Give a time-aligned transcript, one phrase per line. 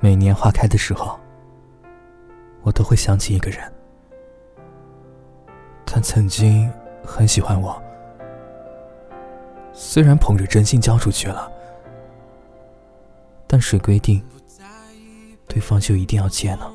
[0.00, 1.18] 每年花开的时候，
[2.62, 3.60] 我都会想起一个人。
[5.84, 6.70] 他曾经
[7.04, 7.82] 很喜欢我，
[9.72, 11.50] 虽然捧着真心交出去了，
[13.48, 14.24] 但谁规定
[15.48, 16.70] 对方就一定要接呢？